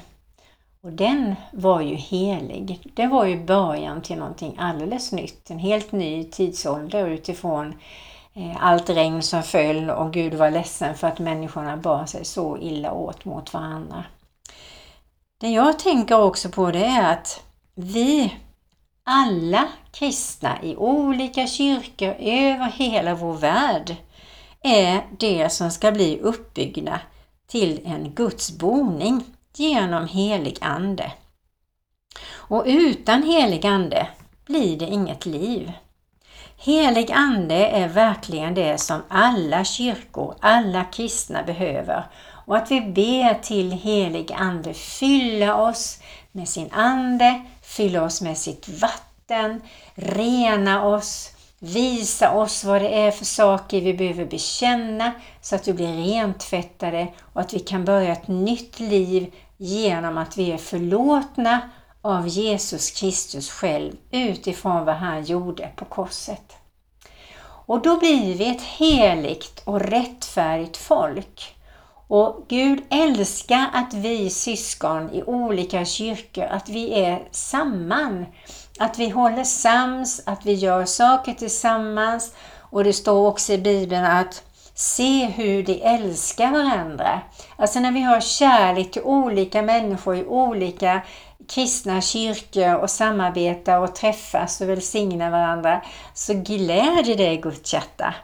Och 0.82 0.92
den 0.92 1.36
var 1.52 1.82
ju 1.82 1.96
helig. 1.96 2.92
Det 2.94 3.08
var 3.08 3.26
ju 3.26 3.46
början 3.46 4.02
till 4.02 4.18
någonting 4.18 4.56
alldeles 4.60 5.12
nytt. 5.12 5.50
En 5.50 5.60
helt 5.60 5.92
ny 5.92 6.24
tidsålder 6.24 7.08
utifrån 7.08 7.74
eh, 8.34 8.66
allt 8.66 8.90
regn 8.90 9.22
som 9.22 9.44
föll 9.44 9.90
och 9.90 10.14
Gud 10.14 10.34
var 10.34 10.52
ledsen 10.52 10.96
för 10.96 11.08
att 11.08 11.20
människorna 11.20 11.78
bar 11.78 12.06
sig 12.06 12.26
så 12.26 12.58
illa 12.58 12.92
åt 12.92 13.26
mot 13.26 13.54
varandra. 13.54 14.04
Det 15.40 15.50
jag 15.50 15.80
tänker 15.80 16.22
också 16.22 16.50
på 16.50 16.72
det 16.72 16.86
är 16.86 17.14
att 17.14 17.44
vi 17.76 18.34
alla 19.04 19.68
kristna 19.92 20.64
i 20.64 20.76
olika 20.76 21.48
kyrkor 21.48 22.16
över 22.20 22.72
hela 22.72 23.16
vår 23.16 23.34
värld 23.34 23.96
är 24.62 25.02
det 25.20 25.50
som 25.50 25.72
ska 25.72 25.92
bli 25.92 26.20
uppbyggda 26.20 27.00
till 27.48 27.82
en 27.86 28.12
Guds 28.14 28.52
boning 28.58 29.24
genom 29.56 30.08
helig 30.08 30.58
ande. 30.62 31.12
Och 32.32 32.64
utan 32.66 33.24
helig 33.24 33.66
ande 33.66 34.08
blir 34.46 34.78
det 34.78 34.86
inget 34.86 35.26
liv. 35.26 35.72
Helig 36.58 37.12
ande 37.12 37.56
är 37.56 37.88
verkligen 37.88 38.54
det 38.54 38.78
som 38.78 39.02
alla 39.08 39.64
kyrkor, 39.64 40.36
alla 40.40 40.84
kristna 40.84 41.44
behöver. 41.44 42.04
Och 42.46 42.58
att 42.58 42.72
vi 42.72 42.82
ber 42.82 43.42
till 43.42 43.72
helig 43.72 44.32
ande 44.34 44.74
fylla 44.74 45.56
oss 45.56 46.00
med 46.32 46.50
sin 46.50 46.72
ande, 46.72 47.44
fylla 47.74 48.04
oss 48.04 48.22
med 48.22 48.38
sitt 48.38 48.70
vatten, 48.70 49.62
rena 49.96 50.86
oss, 50.86 51.32
visa 51.60 52.32
oss 52.32 52.64
vad 52.64 52.82
det 52.82 52.90
är 52.90 53.12
för 53.12 53.26
saker 53.26 53.82
vi 53.82 53.94
behöver 53.94 54.26
bekänna 54.26 55.12
så 55.42 55.56
att 55.56 55.68
vi 55.68 55.74
blir 55.74 56.14
rentvättade 56.14 57.08
och 57.34 57.42
att 57.42 57.54
vi 57.54 57.60
kan 57.60 57.86
börja 57.86 58.12
ett 58.12 58.28
nytt 58.28 58.80
liv 58.80 59.34
genom 59.58 60.18
att 60.18 60.38
vi 60.38 60.52
är 60.52 60.58
förlåtna 60.58 61.70
av 62.02 62.28
Jesus 62.28 62.92
Kristus 62.92 63.52
själv 63.52 63.94
utifrån 64.12 64.86
vad 64.86 64.96
han 64.96 65.24
gjorde 65.24 65.70
på 65.76 65.86
korset. 65.86 66.58
Och 67.66 67.82
då 67.82 68.00
blir 68.00 68.36
vi 68.36 68.50
ett 68.50 68.62
heligt 68.62 69.62
och 69.66 69.82
rättfärdigt 69.82 70.78
folk. 70.78 71.53
Och 72.14 72.46
Gud 72.48 72.84
älskar 72.90 73.70
att 73.74 73.94
vi 73.94 74.30
syskon 74.30 75.10
i 75.14 75.24
olika 75.24 75.86
kyrkor, 75.86 76.44
att 76.44 76.70
vi 76.70 77.04
är 77.04 77.28
samman. 77.32 78.26
Att 78.80 79.00
vi 79.00 79.10
håller 79.10 79.44
sams, 79.44 80.22
att 80.26 80.46
vi 80.46 80.54
gör 80.54 80.86
saker 80.86 81.34
tillsammans. 81.34 82.36
Och 82.60 82.84
det 82.84 82.94
står 82.94 83.28
också 83.28 83.54
i 83.54 83.58
Bibeln 83.58 84.06
att 84.06 84.44
se 84.74 85.26
hur 85.26 85.64
de 85.64 85.82
älskar 85.82 86.52
varandra. 86.52 87.22
Alltså 87.58 87.80
när 87.80 87.92
vi 87.92 88.02
har 88.02 88.22
kärlek 88.22 88.92
till 88.92 89.04
olika 89.04 89.62
människor 89.62 90.16
i 90.16 90.26
olika 90.26 91.02
kristna 91.50 92.02
kyrkor 92.02 92.76
och 92.76 92.90
samarbetar 92.90 93.80
och 93.80 93.96
träffas 93.96 94.62
och 94.62 94.70
välsignar 94.70 95.32
varandra 95.32 95.82
så 96.14 96.34
gläder 96.34 97.16
det 97.16 97.36
Guds 97.36 97.74
hjärta. 97.74 98.16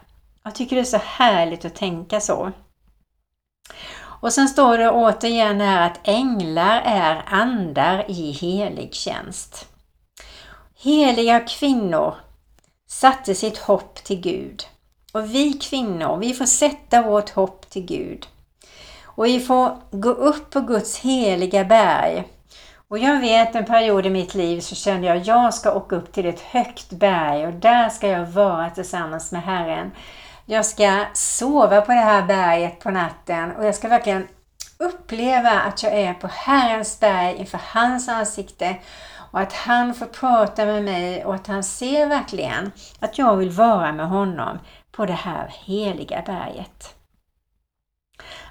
Jag 0.44 0.54
tycker 0.54 0.76
det 0.76 0.82
är 0.82 0.84
så 0.84 1.00
härligt 1.04 1.64
att 1.64 1.74
tänka 1.74 2.20
så. 2.20 2.52
Och 4.20 4.32
sen 4.32 4.48
står 4.48 4.78
det 4.78 4.90
återigen 4.90 5.60
här 5.60 5.86
att 5.86 6.08
änglar 6.08 6.82
är 6.84 7.22
andar 7.26 8.04
i 8.08 8.30
helig 8.30 8.94
tjänst. 8.94 9.66
Heliga 10.82 11.40
kvinnor 11.40 12.14
satte 12.88 13.34
sitt 13.34 13.58
hopp 13.58 13.94
till 13.94 14.20
Gud. 14.20 14.62
Och 15.12 15.34
vi 15.34 15.52
kvinnor, 15.52 16.16
vi 16.16 16.34
får 16.34 16.44
sätta 16.44 17.02
vårt 17.02 17.30
hopp 17.30 17.70
till 17.70 17.86
Gud. 17.86 18.26
Och 19.04 19.26
vi 19.26 19.40
får 19.40 19.76
gå 19.90 20.10
upp 20.10 20.50
på 20.50 20.60
Guds 20.60 20.98
heliga 20.98 21.64
berg. 21.64 22.24
Och 22.88 22.98
jag 22.98 23.20
vet 23.20 23.54
en 23.54 23.64
period 23.64 24.06
i 24.06 24.10
mitt 24.10 24.34
liv 24.34 24.60
så 24.60 24.74
kände 24.74 25.06
jag 25.06 25.16
att 25.16 25.26
jag 25.26 25.54
ska 25.54 25.74
åka 25.74 25.96
upp 25.96 26.12
till 26.12 26.26
ett 26.26 26.40
högt 26.40 26.90
berg 26.90 27.46
och 27.46 27.52
där 27.52 27.88
ska 27.88 28.08
jag 28.08 28.26
vara 28.26 28.70
tillsammans 28.70 29.32
med 29.32 29.42
Herren. 29.42 29.90
Jag 30.50 30.66
ska 30.66 31.04
sova 31.14 31.80
på 31.80 31.92
det 31.92 31.98
här 31.98 32.22
berget 32.22 32.80
på 32.80 32.90
natten 32.90 33.52
och 33.56 33.64
jag 33.64 33.74
ska 33.74 33.88
verkligen 33.88 34.28
uppleva 34.78 35.50
att 35.50 35.82
jag 35.82 35.92
är 35.92 36.14
på 36.14 36.26
Herrens 36.26 37.00
berg 37.00 37.36
inför 37.36 37.60
hans 37.64 38.08
ansikte 38.08 38.76
och 39.30 39.40
att 39.40 39.52
han 39.52 39.94
får 39.94 40.06
prata 40.06 40.66
med 40.66 40.84
mig 40.84 41.24
och 41.24 41.34
att 41.34 41.46
han 41.46 41.64
ser 41.64 42.06
verkligen 42.06 42.72
att 43.00 43.18
jag 43.18 43.36
vill 43.36 43.50
vara 43.50 43.92
med 43.92 44.08
honom 44.08 44.58
på 44.92 45.06
det 45.06 45.12
här 45.12 45.54
heliga 45.64 46.22
berget. 46.26 46.94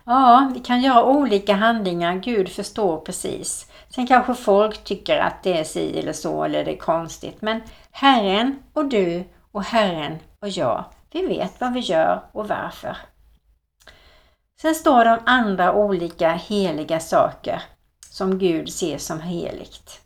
Ja, 0.06 0.52
vi 0.54 0.60
kan 0.60 0.82
göra 0.82 1.04
olika 1.04 1.54
handlingar, 1.54 2.16
Gud 2.16 2.50
förstår 2.50 2.98
precis. 3.00 3.72
Sen 3.90 4.08
kanske 4.08 4.34
folk 4.34 4.84
tycker 4.84 5.18
att 5.18 5.44
det 5.44 5.60
är 5.60 5.64
si 5.64 6.00
eller 6.00 6.14
så 6.14 6.44
eller 6.44 6.66
det 6.66 6.74
är 6.74 6.78
konstigt. 6.78 7.42
Men 7.42 7.62
Herren 7.92 8.60
och 8.74 8.86
du 8.86 9.24
och 9.52 9.64
Herren 9.64 10.20
och 10.42 10.50
jag, 10.50 10.86
vi 11.12 11.26
vet 11.26 11.62
vad 11.62 11.74
vi 11.74 11.80
gör 11.80 12.24
och 12.32 12.48
varför. 12.48 12.98
Sen 14.62 14.76
står 14.76 15.06
det 15.06 15.12
om 15.12 15.24
andra 15.26 15.74
olika 15.74 16.32
heliga 16.32 17.00
saker 17.00 17.62
som 18.10 18.40
Gud 18.40 18.74
ser 18.74 18.98
som 18.98 19.22
heligt. 19.22 20.02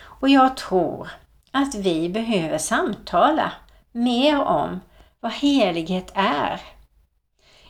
Och 0.00 0.28
jag 0.28 0.56
tror 0.56 1.10
att 1.50 1.74
vi 1.74 2.08
behöver 2.08 2.58
samtala 2.58 3.52
mer 3.92 4.40
om 4.42 4.80
vad 5.20 5.32
helighet 5.32 6.12
är. 6.14 6.60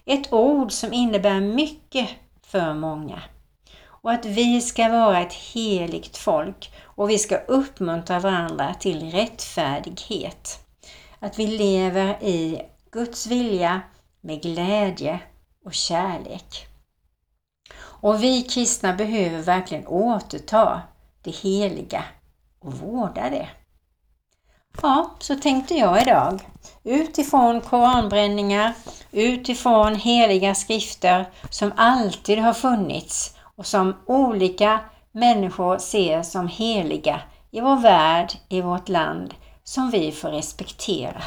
Ett 0.05 0.33
ord 0.33 0.73
som 0.73 0.93
innebär 0.93 1.41
mycket 1.41 2.09
för 2.43 2.75
många. 2.75 3.23
Och 3.87 4.13
att 4.13 4.25
vi 4.25 4.61
ska 4.61 4.89
vara 4.89 5.21
ett 5.21 5.33
heligt 5.33 6.17
folk 6.17 6.73
och 6.85 7.11
vi 7.11 7.19
ska 7.19 7.37
uppmuntra 7.37 8.19
varandra 8.19 8.75
till 8.75 9.11
rättfärdighet. 9.11 10.68
Att 11.21 11.39
vi 11.39 11.47
lever 11.47 12.23
i 12.23 12.63
Guds 12.91 13.27
vilja 13.27 13.81
med 14.21 14.43
glädje 14.43 15.21
och 15.65 15.75
kärlek. 15.75 16.67
Och 17.81 18.23
vi 18.23 18.43
kristna 18.43 18.93
behöver 18.93 19.43
verkligen 19.43 19.87
återta 19.87 20.83
det 21.23 21.31
heliga 21.31 22.05
och 22.61 22.73
vårda 22.73 23.31
det. 23.31 23.49
Ja, 24.83 25.11
så 25.19 25.35
tänkte 25.35 25.75
jag 25.75 26.03
idag. 26.03 26.41
Utifrån 26.85 27.61
koranbränningar, 27.61 28.75
utifrån 29.11 29.95
heliga 29.95 30.55
skrifter 30.55 31.27
som 31.51 31.73
alltid 31.77 32.39
har 32.39 32.53
funnits 32.53 33.37
och 33.57 33.67
som 33.67 33.97
olika 34.07 34.81
människor 35.13 35.79
ser 35.79 36.23
som 36.23 36.49
heliga 36.49 37.21
i 37.51 37.61
vår 37.61 37.77
värld, 37.77 38.33
i 38.49 38.61
vårt 38.61 38.89
land, 38.89 39.35
som 39.69 39.91
vi 39.91 40.13
får 40.13 40.29
respektera. 40.29 41.23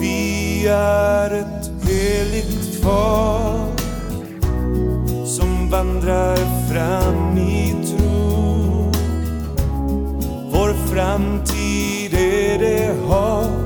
Vi 0.00 0.66
är 0.66 1.30
ett 1.30 1.88
heligt 1.88 2.82
folk 2.82 3.80
som 5.26 5.70
vandrar 5.70 6.36
fram 6.72 7.38
i 7.38 7.74
tro. 7.86 8.92
Vår 10.52 10.86
framtid 10.86 12.14
är 12.14 12.58
det 12.58 12.94
hav 13.08 13.57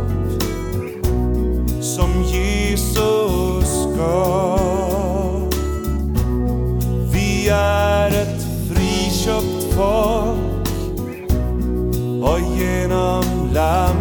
genom 13.53 13.92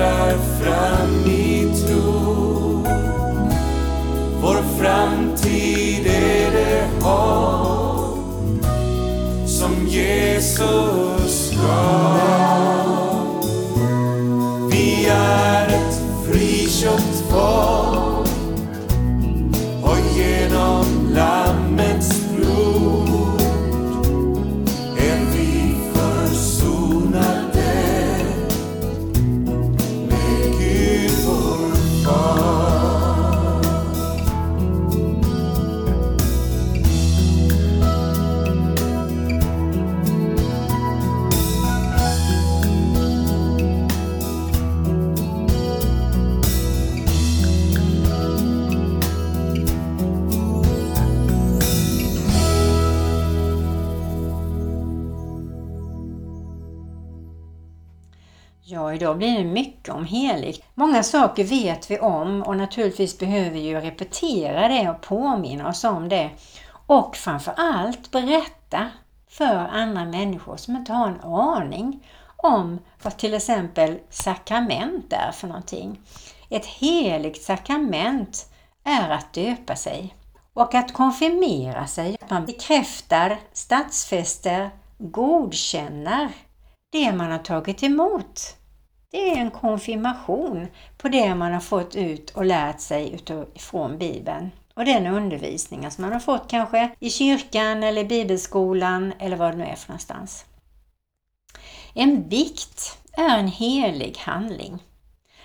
vandrar 0.00 0.38
fram 0.60 1.26
i 1.26 1.72
tro. 1.86 2.84
Vår 4.42 4.62
framtid 4.78 6.06
är 6.06 6.50
det 6.52 7.04
hopp 7.04 8.64
som 9.46 9.86
Jesus 9.88 11.52
gav. 11.52 12.39
Ja, 58.72 58.94
idag 58.94 59.18
blir 59.18 59.38
det 59.38 59.44
mycket 59.44 59.94
om 59.94 60.04
heligt. 60.04 60.64
Många 60.74 61.02
saker 61.02 61.44
vet 61.44 61.90
vi 61.90 61.98
om 61.98 62.42
och 62.42 62.56
naturligtvis 62.56 63.18
behöver 63.18 63.50
vi 63.50 63.60
ju 63.60 63.80
repetera 63.80 64.68
det 64.68 64.90
och 64.90 65.00
påminna 65.00 65.68
oss 65.68 65.84
om 65.84 66.08
det. 66.08 66.30
Och 66.86 67.16
framför 67.16 67.54
allt 67.56 68.10
berätta 68.10 68.90
för 69.28 69.54
andra 69.54 70.04
människor 70.04 70.56
som 70.56 70.76
inte 70.76 70.92
har 70.92 71.08
en 71.08 71.20
aning 71.20 72.06
om 72.36 72.78
vad 73.02 73.16
till 73.16 73.34
exempel 73.34 73.98
sakrament 74.10 75.12
är 75.12 75.32
för 75.32 75.48
någonting. 75.48 76.00
Ett 76.48 76.66
heligt 76.66 77.42
sakrament 77.42 78.52
är 78.84 79.10
att 79.10 79.32
döpa 79.32 79.76
sig 79.76 80.14
och 80.54 80.74
att 80.74 80.92
konfirmera 80.92 81.86
sig. 81.86 82.16
Att 82.20 82.30
man 82.30 82.46
bekräftar, 82.46 83.40
stadsfäster, 83.52 84.70
godkänner 84.98 86.28
det 86.92 87.12
man 87.12 87.30
har 87.30 87.38
tagit 87.38 87.82
emot. 87.82 88.56
Det 89.10 89.30
är 89.30 89.36
en 89.36 89.50
konfirmation 89.50 90.66
på 90.98 91.08
det 91.08 91.34
man 91.34 91.52
har 91.52 91.60
fått 91.60 91.94
ut 91.94 92.30
och 92.30 92.44
lärt 92.44 92.80
sig 92.80 93.14
utifrån 93.14 93.98
Bibeln. 93.98 94.50
Och 94.74 94.84
den 94.84 95.06
undervisningen 95.06 95.90
som 95.90 96.02
man 96.02 96.12
har 96.12 96.20
fått 96.20 96.50
kanske 96.50 96.94
i 97.00 97.10
kyrkan 97.10 97.82
eller 97.82 98.04
bibelskolan 98.04 99.12
eller 99.18 99.36
vad 99.36 99.52
det 99.52 99.56
nu 99.56 99.64
är 99.64 99.74
för 99.74 99.88
någonstans. 99.88 100.44
En 101.94 102.28
bikt 102.28 102.98
är 103.12 103.38
en 103.38 103.48
helig 103.48 104.18
handling 104.18 104.82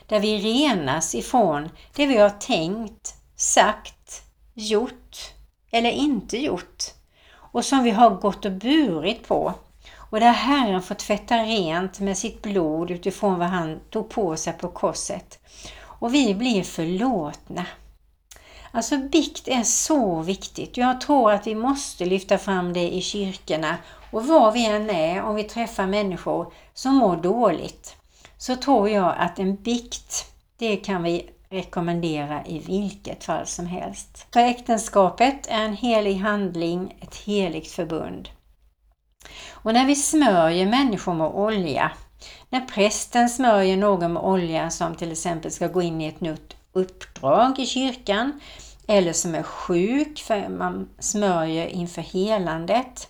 där 0.08 0.20
vi 0.20 0.38
renas 0.38 1.16
ifrån 1.16 1.70
det 1.96 2.08
vi 2.08 2.18
har 2.18 2.30
tänkt, 2.30 3.14
sagt, 3.36 4.24
gjort 4.54 5.34
eller 5.72 5.92
inte 5.92 6.38
gjort 6.38 6.84
och 7.34 7.66
som 7.66 7.84
vi 7.84 7.92
har 7.92 8.10
gått 8.10 8.46
och 8.46 8.52
burit 8.52 9.28
på 9.28 9.54
och 10.10 10.20
där 10.20 10.32
Herren 10.32 10.82
får 10.82 10.96
tvätta 10.96 11.36
rent 11.36 12.00
med 12.00 12.18
sitt 12.18 12.42
blod 12.42 12.92
utifrån 12.92 13.40
vad 13.40 13.48
han 13.48 13.80
tog 13.90 14.10
på 14.10 14.38
sig 14.38 14.54
på 14.54 14.68
korset. 14.68 15.40
Och 15.82 16.14
vi 16.14 16.36
blir 16.36 16.64
förlåtna. 16.64 17.66
Alltså 18.72 18.98
bikt 18.98 19.48
är 19.48 19.64
så 19.64 20.22
viktigt. 20.22 20.78
Jag 20.78 21.02
tror 21.02 21.32
att 21.32 21.48
vi 21.48 21.56
måste 21.56 22.06
lyfta 22.06 22.38
fram 22.38 22.74
det 22.74 22.96
i 22.96 23.02
kyrkorna 23.02 23.78
och 24.12 24.28
var 24.28 24.52
vi 24.52 24.66
än 24.66 24.90
är, 24.90 25.24
om 25.24 25.36
vi 25.36 25.44
träffar 25.44 25.88
människor 25.88 26.54
som 26.74 26.96
mår 26.96 27.16
dåligt, 27.16 27.96
så 28.38 28.56
tror 28.56 28.90
jag 28.90 29.16
att 29.18 29.40
en 29.40 29.56
bikt, 29.56 30.34
det 30.58 30.76
kan 30.76 31.04
vi 31.04 31.30
rekommendera 31.50 32.46
i 32.46 32.60
vilket 32.60 33.24
fall 33.24 33.46
som 33.46 33.66
helst. 33.66 34.28
För 34.34 34.40
äktenskapet 34.40 35.48
är 35.48 35.66
en 35.66 35.78
helig 35.78 36.16
handling, 36.16 36.96
ett 37.02 37.16
heligt 37.16 37.72
förbund. 37.72 38.30
Och 39.52 39.74
när 39.74 39.86
vi 39.86 39.96
smörjer 39.96 40.66
människor 40.66 41.14
med 41.14 41.28
olja, 41.28 41.92
när 42.50 42.62
prästen 42.62 43.30
smörjer 43.30 43.78
någon 43.78 44.14
med 44.14 44.24
olja 44.24 44.70
som 44.70 44.96
till 44.96 45.12
exempel 45.12 45.52
ska 45.52 45.68
gå 45.68 45.82
in 45.82 46.02
i 46.02 46.08
ett 46.08 46.22
nytt 46.22 46.56
uppdrag 46.74 47.60
i 47.60 47.66
kyrkan, 47.66 48.40
eller 48.88 49.14
som 49.14 49.36
är 49.36 49.44
sjuk, 49.44 50.20
för 50.20 50.50
man 50.50 50.90
smörjer 51.00 51.68
inför 51.68 52.02
helandet, 52.02 53.08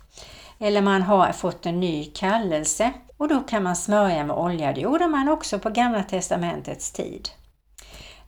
eller 0.60 0.82
man 0.82 1.02
har 1.02 1.32
fått 1.32 1.66
en 1.66 1.80
ny 1.80 2.06
kallelse 2.06 2.94
och 3.18 3.28
då 3.28 3.40
kan 3.40 3.64
man 3.64 3.76
smörja 3.76 4.24
med 4.24 4.36
olja. 4.36 4.74
Det 4.74 4.82
gjorde 4.82 5.08
man 5.08 5.30
också 5.30 5.60
på 5.60 5.70
Gamla 5.70 6.04
Testamentets 6.04 6.92
tid. 6.92 7.30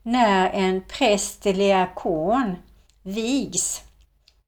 När 0.04 0.50
en 0.50 0.82
präst 0.82 1.46
eller 1.46 1.60
diakon 1.60 2.56
vigs, 3.04 3.82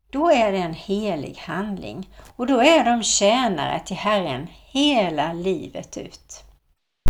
då 0.09 0.31
är 0.31 0.51
det 0.51 0.57
en 0.57 0.73
helig 0.73 1.37
handling 1.37 2.09
och 2.35 2.47
då 2.47 2.61
är 2.61 2.83
de 2.83 3.03
tjänare 3.03 3.79
till 3.79 3.97
Herren 3.97 4.47
hela 4.71 5.33
livet 5.33 5.97
ut. 5.97 6.43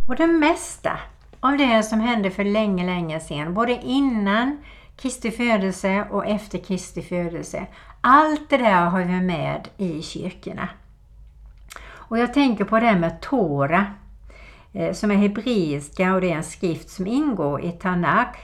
Och 0.07 0.15
det 0.15 0.27
mesta 0.27 0.99
av 1.39 1.57
det 1.57 1.83
som 1.83 1.99
hände 1.99 2.31
för 2.31 2.43
länge, 2.43 2.85
länge 2.85 3.19
sedan, 3.19 3.53
både 3.53 3.79
innan 3.83 4.57
Kristi 4.97 5.31
födelse 5.31 6.05
och 6.11 6.25
efter 6.25 6.57
Kristi 6.57 7.01
födelse, 7.01 7.65
allt 8.01 8.49
det 8.49 8.57
där 8.57 8.85
har 8.85 8.99
vi 8.99 9.21
med 9.21 9.67
i 9.77 10.01
kyrkorna. 10.01 10.69
Och 11.81 12.17
jag 12.17 12.33
tänker 12.33 12.65
på 12.65 12.79
det 12.79 12.95
med 12.95 13.21
Tora, 13.21 13.85
eh, 14.73 14.93
som 14.93 15.11
är 15.11 15.15
hebreiska 15.15 16.13
och 16.13 16.21
det 16.21 16.31
är 16.31 16.35
en 16.35 16.43
skrift 16.43 16.89
som 16.89 17.07
ingår 17.07 17.61
i 17.65 17.71
Tanakh, 17.71 18.39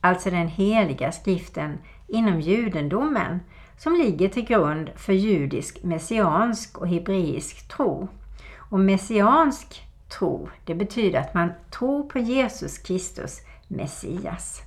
alltså 0.00 0.30
den 0.30 0.48
heliga 0.48 1.12
skriften 1.12 1.78
inom 2.08 2.40
judendomen, 2.40 3.40
som 3.82 3.94
ligger 3.94 4.28
till 4.28 4.44
grund 4.44 4.90
för 4.96 5.12
judisk, 5.12 5.82
messiansk 5.82 6.78
och 6.78 6.88
hebreisk 6.88 7.68
tro. 7.68 8.08
Och 8.56 8.80
messiansk 8.80 9.82
tro, 10.18 10.48
det 10.64 10.74
betyder 10.74 11.20
att 11.20 11.34
man 11.34 11.52
tror 11.70 12.02
på 12.02 12.18
Jesus 12.18 12.78
Kristus, 12.78 13.40
Messias. 13.68 14.62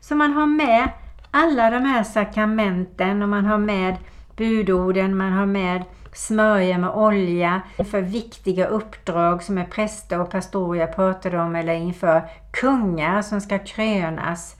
Så 0.00 0.14
man 0.14 0.32
har 0.32 0.46
med 0.46 0.88
alla 1.30 1.70
de 1.70 1.84
här 1.84 2.04
sakramenten 2.04 3.22
och 3.22 3.28
man 3.28 3.46
har 3.46 3.58
med 3.58 3.96
budorden, 4.36 5.16
man 5.16 5.32
har 5.32 5.46
med 5.46 5.84
smörja 6.12 6.78
med 6.78 6.90
olja 6.90 7.62
för 7.90 8.00
viktiga 8.00 8.66
uppdrag 8.66 9.42
som 9.42 9.58
är 9.58 9.64
präster 9.64 10.20
och 10.20 10.30
pastorer 10.30 10.80
jag 10.80 10.96
pratade 10.96 11.38
om 11.38 11.56
eller 11.56 11.74
inför 11.74 12.22
kungar 12.52 13.22
som 13.22 13.40
ska 13.40 13.58
krönas. 13.58 14.56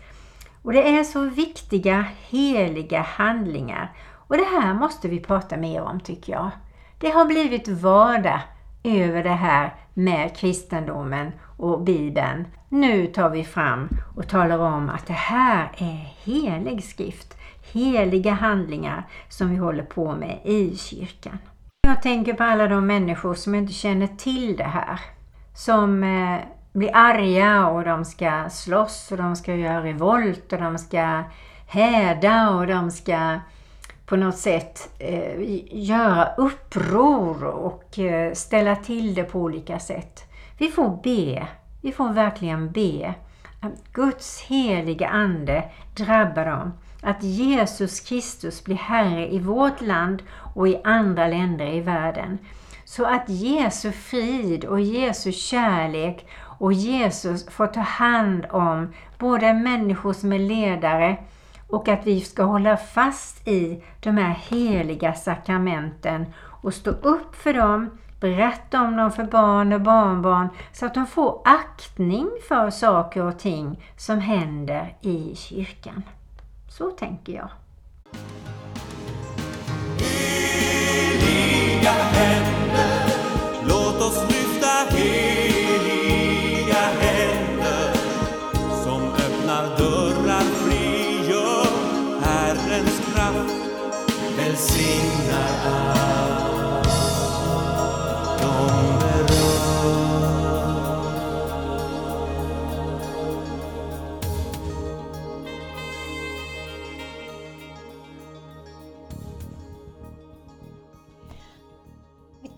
Och 0.68 0.74
det 0.74 0.98
är 0.98 1.04
så 1.04 1.24
viktiga 1.24 2.04
heliga 2.28 3.00
handlingar 3.00 3.92
och 4.12 4.36
det 4.36 4.44
här 4.44 4.74
måste 4.74 5.08
vi 5.08 5.20
prata 5.20 5.56
mer 5.56 5.82
om 5.82 6.00
tycker 6.00 6.32
jag. 6.32 6.50
Det 6.98 7.10
har 7.10 7.24
blivit 7.24 7.68
vardag 7.68 8.40
över 8.84 9.22
det 9.22 9.30
här 9.30 9.74
med 9.94 10.36
kristendomen 10.36 11.32
och 11.56 11.80
Bibeln. 11.80 12.44
Nu 12.68 13.06
tar 13.06 13.30
vi 13.30 13.44
fram 13.44 13.88
och 14.16 14.28
talar 14.28 14.58
om 14.58 14.90
att 14.90 15.06
det 15.06 15.12
här 15.12 15.70
är 15.78 16.14
helig 16.24 16.84
skrift, 16.84 17.36
heliga 17.72 18.32
handlingar 18.32 19.06
som 19.28 19.50
vi 19.50 19.56
håller 19.56 19.84
på 19.84 20.12
med 20.12 20.38
i 20.44 20.76
kyrkan. 20.76 21.38
Jag 21.86 22.02
tänker 22.02 22.34
på 22.34 22.44
alla 22.44 22.66
de 22.66 22.86
människor 22.86 23.34
som 23.34 23.54
inte 23.54 23.72
känner 23.72 24.06
till 24.06 24.56
det 24.56 24.64
här. 24.64 25.00
Som 25.54 26.02
eh, 26.02 26.40
bli 26.72 26.78
blir 26.78 26.96
arga 26.96 27.66
och 27.66 27.84
de 27.84 28.04
ska 28.04 28.50
slåss 28.50 29.12
och 29.12 29.18
de 29.18 29.36
ska 29.36 29.54
göra 29.54 29.84
revolt 29.84 30.52
och 30.52 30.58
de 30.60 30.78
ska 30.78 31.22
häda 31.66 32.50
och 32.50 32.66
de 32.66 32.90
ska 32.90 33.38
på 34.06 34.16
något 34.16 34.38
sätt 34.38 34.88
eh, 34.98 35.34
göra 35.70 36.34
uppror 36.36 37.44
och 37.44 37.98
eh, 37.98 38.32
ställa 38.32 38.76
till 38.76 39.14
det 39.14 39.24
på 39.24 39.40
olika 39.40 39.78
sätt. 39.78 40.24
Vi 40.58 40.68
får 40.68 41.00
be. 41.02 41.46
Vi 41.82 41.92
får 41.92 42.12
verkligen 42.12 42.72
be. 42.72 43.14
Att 43.60 43.92
Guds 43.92 44.40
heliga 44.40 45.08
Ande 45.08 45.64
drabbar 45.96 46.44
dem. 46.44 46.72
Att 47.02 47.22
Jesus 47.22 48.00
Kristus 48.00 48.64
blir 48.64 48.76
Herre 48.76 49.32
i 49.32 49.38
vårt 49.38 49.80
land 49.80 50.22
och 50.54 50.68
i 50.68 50.80
andra 50.84 51.26
länder 51.26 51.66
i 51.66 51.80
världen. 51.80 52.38
Så 52.84 53.04
att 53.04 53.28
Jesu 53.28 53.92
frid 53.92 54.64
och 54.64 54.80
Jesu 54.80 55.32
kärlek 55.32 56.26
och 56.58 56.72
Jesus 56.72 57.48
får 57.50 57.66
ta 57.66 57.80
hand 57.80 58.46
om 58.50 58.92
både 59.18 59.54
människor 59.54 60.12
som 60.12 60.32
är 60.32 60.38
ledare 60.38 61.16
och 61.68 61.88
att 61.88 62.06
vi 62.06 62.20
ska 62.20 62.42
hålla 62.42 62.76
fast 62.76 63.48
i 63.48 63.82
de 64.00 64.16
här 64.16 64.38
heliga 64.48 65.14
sakramenten 65.14 66.26
och 66.62 66.74
stå 66.74 66.90
upp 66.90 67.34
för 67.34 67.54
dem, 67.54 67.98
berätta 68.20 68.82
om 68.82 68.96
dem 68.96 69.12
för 69.12 69.24
barn 69.24 69.72
och 69.72 69.80
barnbarn 69.80 70.48
så 70.72 70.86
att 70.86 70.94
de 70.94 71.06
får 71.06 71.40
aktning 71.44 72.30
för 72.48 72.70
saker 72.70 73.22
och 73.22 73.38
ting 73.38 73.84
som 73.96 74.20
händer 74.20 74.96
i 75.00 75.34
kyrkan. 75.36 76.02
Så 76.68 76.90
tänker 76.90 77.32
jag. 77.32 77.50
Heliga 81.80 81.92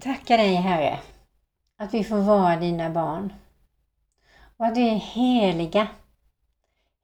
tackar 0.00 0.38
dig 0.38 0.54
Herre 0.54 0.98
att 1.78 1.94
vi 1.94 2.04
får 2.04 2.16
vara 2.16 2.56
dina 2.56 2.90
barn 2.90 3.32
och 4.56 4.66
att 4.66 4.76
vi 4.76 4.88
är 4.88 4.94
heliga. 4.94 5.86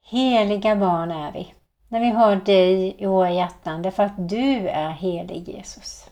Heliga 0.02 0.76
barn 0.76 1.10
är 1.10 1.32
vi 1.32 1.54
när 1.88 2.00
vi 2.00 2.10
har 2.10 2.36
dig 2.36 2.96
i 2.98 3.06
våra 3.06 3.30
hjärtan 3.30 3.82
därför 3.82 4.02
att 4.02 4.28
du 4.28 4.68
är 4.68 4.90
helig 4.90 5.48
Jesus. 5.48 6.10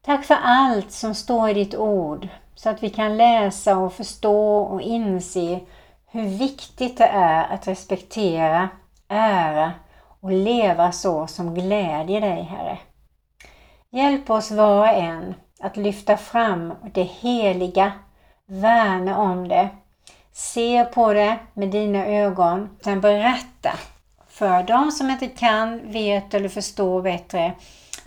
Tack 0.00 0.24
för 0.24 0.36
allt 0.42 0.92
som 0.92 1.14
står 1.14 1.48
i 1.48 1.54
ditt 1.54 1.74
ord 1.74 2.28
så 2.54 2.70
att 2.70 2.82
vi 2.82 2.90
kan 2.90 3.16
läsa 3.16 3.76
och 3.76 3.92
förstå 3.92 4.58
och 4.58 4.82
inse 4.82 5.60
hur 6.06 6.24
viktigt 6.24 6.98
det 6.98 7.06
är 7.06 7.54
att 7.54 7.68
respektera, 7.68 8.68
ära 9.08 9.72
och 10.20 10.32
leva 10.32 10.92
så 10.92 11.26
som 11.26 11.54
glädjer 11.54 12.20
dig 12.20 12.42
Herre. 12.42 12.78
Hjälp 13.90 14.30
oss 14.30 14.50
var 14.50 14.80
och 14.80 14.88
en 14.88 15.34
att 15.60 15.76
lyfta 15.76 16.16
fram 16.16 16.74
det 16.92 17.02
heliga, 17.02 17.92
värna 18.46 19.18
om 19.18 19.48
det, 19.48 19.68
se 20.32 20.84
på 20.84 21.12
det 21.12 21.38
med 21.54 21.68
dina 21.68 22.06
ögon, 22.06 22.68
sen 22.80 23.00
berätta 23.00 23.72
för 24.28 24.62
de 24.62 24.92
som 24.92 25.10
inte 25.10 25.26
kan, 25.26 25.92
vet 25.92 26.34
eller 26.34 26.48
förstår 26.48 27.02
bättre 27.02 27.52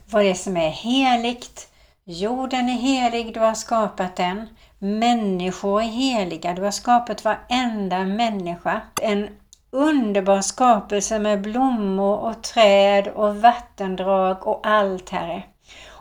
vad 0.09 0.23
det 0.23 0.29
är 0.29 0.33
som 0.33 0.57
är 0.57 0.69
heligt. 0.69 1.67
Jorden 2.03 2.69
är 2.69 2.73
helig, 2.73 3.33
du 3.33 3.39
har 3.39 3.53
skapat 3.53 4.15
den. 4.15 4.47
Människor 4.79 5.81
är 5.81 5.85
heliga, 5.85 6.53
du 6.53 6.61
har 6.61 6.71
skapat 6.71 7.23
varenda 7.23 8.03
människa. 8.03 8.81
En 9.01 9.27
underbar 9.71 10.41
skapelse 10.41 11.19
med 11.19 11.41
blommor 11.41 12.17
och 12.17 12.43
träd 12.43 13.07
och 13.07 13.35
vattendrag 13.35 14.47
och 14.47 14.67
allt, 14.67 15.09
Herre. 15.09 15.43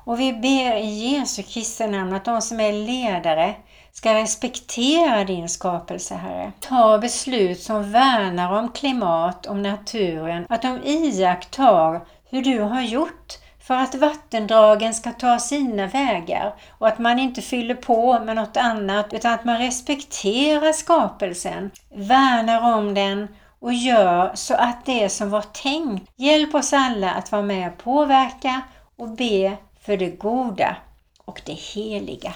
Och 0.04 0.20
vi 0.20 0.32
ber 0.32 0.76
i 0.76 0.86
Jesu 0.86 1.42
Kristi 1.42 1.86
namn 1.86 2.12
att 2.12 2.24
de 2.24 2.42
som 2.42 2.60
är 2.60 2.72
ledare 2.72 3.54
ska 3.92 4.14
respektera 4.14 5.24
din 5.24 5.48
skapelse, 5.48 6.14
Herre. 6.14 6.52
Ta 6.60 6.98
beslut 6.98 7.60
som 7.60 7.92
värnar 7.92 8.58
om 8.58 8.72
klimat, 8.72 9.46
om 9.46 9.62
naturen, 9.62 10.46
att 10.48 10.62
de 10.62 10.80
iakttar 10.84 12.00
hur 12.30 12.42
du 12.42 12.60
har 12.60 12.82
gjort 12.82 13.38
för 13.60 13.74
att 13.74 13.94
vattendragen 13.94 14.94
ska 14.94 15.12
ta 15.12 15.38
sina 15.38 15.86
vägar 15.86 16.54
och 16.78 16.88
att 16.88 16.98
man 16.98 17.18
inte 17.18 17.42
fyller 17.42 17.74
på 17.74 18.20
med 18.20 18.36
något 18.36 18.56
annat 18.56 19.12
utan 19.12 19.32
att 19.32 19.44
man 19.44 19.58
respekterar 19.58 20.72
skapelsen, 20.72 21.70
värnar 21.94 22.76
om 22.76 22.94
den 22.94 23.28
och 23.60 23.72
gör 23.72 24.30
så 24.34 24.54
att 24.54 24.86
det 24.86 25.08
som 25.08 25.30
var 25.30 25.42
tänkt. 25.42 26.10
Hjälp 26.16 26.54
oss 26.54 26.72
alla 26.72 27.10
att 27.10 27.32
vara 27.32 27.42
med 27.42 27.72
och 27.72 27.78
påverka 27.78 28.60
och 28.96 29.08
be 29.08 29.56
för 29.90 29.96
det 29.96 30.10
goda 30.10 30.76
och 31.24 31.42
det 31.46 31.52
heliga. 31.52 32.34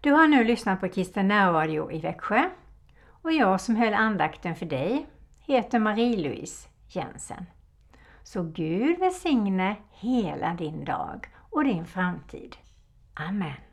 Du 0.00 0.12
har 0.12 0.28
nu 0.28 0.44
lyssnat 0.44 0.80
på 0.80 0.88
Kristen 0.88 1.28
närradio 1.28 1.92
i 1.92 1.98
Växjö 1.98 2.50
och 3.22 3.32
jag 3.32 3.60
som 3.60 3.76
höll 3.76 3.94
andakten 3.94 4.56
för 4.56 4.66
dig 4.66 5.06
heter 5.40 5.78
Marie-Louise 5.78 6.68
Jensen. 6.88 7.46
Så 8.22 8.42
Gud 8.42 8.98
välsigne 8.98 9.76
hela 9.90 10.54
din 10.54 10.84
dag 10.84 11.26
och 11.50 11.64
din 11.64 11.86
framtid. 11.86 12.56
Amen. 13.14 13.63